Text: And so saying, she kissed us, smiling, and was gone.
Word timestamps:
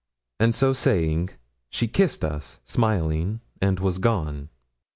And 0.39 0.55
so 0.55 0.73
saying, 0.73 1.29
she 1.69 1.87
kissed 1.87 2.25
us, 2.25 2.59
smiling, 2.65 3.39
and 3.61 3.79
was 3.79 3.99
gone. 3.99 4.49